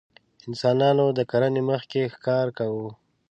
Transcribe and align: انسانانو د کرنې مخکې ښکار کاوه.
انسانانو 0.47 1.05
د 1.17 1.19
کرنې 1.31 1.61
مخکې 1.69 2.11
ښکار 2.13 2.47
کاوه. 2.57 2.89